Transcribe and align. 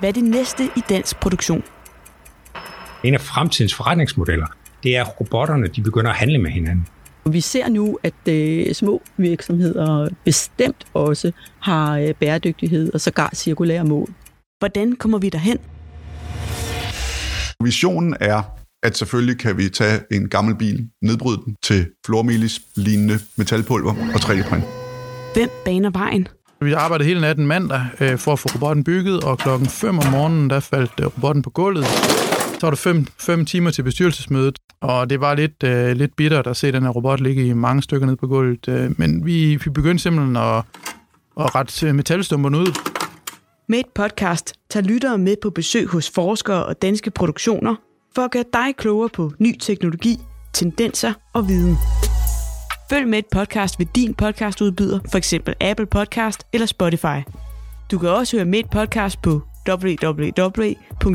hvad 0.00 0.08
er 0.08 0.12
det 0.12 0.24
næste 0.24 0.64
i 0.76 0.80
dansk 0.88 1.20
produktion? 1.20 1.62
En 3.04 3.14
af 3.14 3.20
fremtidens 3.20 3.74
forretningsmodeller, 3.74 4.46
det 4.82 4.96
er, 4.96 5.04
at 5.04 5.20
robotterne 5.20 5.66
de 5.66 5.82
begynder 5.82 6.10
at 6.10 6.16
handle 6.16 6.38
med 6.38 6.50
hinanden. 6.50 6.86
Vi 7.30 7.40
ser 7.40 7.68
nu, 7.68 7.98
at 8.02 8.28
øh, 8.28 8.74
små 8.74 9.02
virksomheder 9.16 10.08
bestemt 10.24 10.84
også 10.94 11.32
har 11.60 11.98
øh, 11.98 12.14
bæredygtighed 12.14 12.94
og 12.94 13.00
sågar 13.00 13.30
cirkulære 13.34 13.84
mål. 13.84 14.08
Hvordan 14.58 14.96
kommer 14.96 15.18
vi 15.18 15.28
derhen? 15.28 15.58
Visionen 17.64 18.16
er, 18.20 18.42
at 18.82 18.96
selvfølgelig 18.96 19.38
kan 19.38 19.56
vi 19.56 19.68
tage 19.68 20.00
en 20.12 20.28
gammel 20.28 20.56
bil, 20.56 20.88
nedbryde 21.02 21.42
den 21.44 21.56
til 21.62 21.86
flormelis 22.06 22.60
lignende 22.76 23.18
metalpulver 23.36 23.90
og 23.90 24.20
3D-print. 24.20 24.64
Hvem 25.34 25.50
baner 25.64 25.90
vejen? 25.90 26.28
Vi 26.60 26.72
arbejdede 26.72 27.08
hele 27.08 27.20
natten 27.20 27.46
mandag 27.46 27.86
øh, 28.00 28.18
for 28.18 28.32
at 28.32 28.38
få 28.38 28.48
robotten 28.54 28.84
bygget, 28.84 29.24
og 29.24 29.38
klokken 29.38 29.68
5 29.68 29.98
om 29.98 30.06
morgenen, 30.06 30.50
der 30.50 30.60
faldt 30.60 30.92
øh, 31.00 31.06
robotten 31.06 31.42
på 31.42 31.50
gulvet. 31.50 31.86
Så 31.86 32.58
var 32.62 32.70
der 32.70 32.76
fem, 32.76 33.06
fem 33.18 33.46
timer 33.46 33.70
til 33.70 33.82
bestyrelsesmødet, 33.82 34.58
og 34.80 35.10
det 35.10 35.20
var 35.20 35.34
lidt, 35.34 35.62
øh, 35.64 35.96
lidt 35.96 36.16
bittert 36.16 36.46
at 36.46 36.56
se 36.56 36.72
den 36.72 36.82
her 36.82 36.90
robot 36.90 37.20
ligge 37.20 37.46
i 37.46 37.52
mange 37.52 37.82
stykker 37.82 38.06
ned 38.06 38.16
på 38.16 38.26
gulvet. 38.26 38.68
Øh, 38.68 38.90
men 38.98 39.26
vi, 39.26 39.56
vi 39.56 39.70
begyndte 39.70 40.02
simpelthen 40.02 40.36
at, 40.36 40.56
at 41.40 41.54
rette 41.54 41.86
øh, 41.86 41.94
metalstumperne 41.94 42.58
ud. 42.58 42.78
Med 43.68 43.78
et 43.78 43.86
podcast 43.94 44.54
tager 44.70 44.84
lyttere 44.84 45.18
med 45.18 45.36
på 45.42 45.50
besøg 45.50 45.86
hos 45.86 46.10
forskere 46.10 46.66
og 46.66 46.82
danske 46.82 47.10
produktioner 47.10 47.74
for 48.14 48.22
at 48.22 48.30
gøre 48.30 48.44
dig 48.52 48.76
klogere 48.76 49.08
på 49.08 49.32
ny 49.38 49.56
teknologi, 49.58 50.18
tendenser 50.52 51.12
og 51.34 51.48
viden. 51.48 51.76
Følg 52.90 53.08
med 53.08 53.18
et 53.18 53.26
podcast 53.26 53.78
ved 53.78 53.86
din 53.94 54.14
podcastudbyder, 54.14 55.00
f.eks. 55.12 55.34
Apple 55.60 55.86
Podcast 55.86 56.46
eller 56.52 56.66
Spotify. 56.66 57.20
Du 57.90 57.98
kan 57.98 58.08
også 58.08 58.36
høre 58.36 58.46
med 58.46 58.58
et 58.58 58.70
podcast 58.70 59.22
på 59.22 59.42
www.made.dk. 59.68 61.06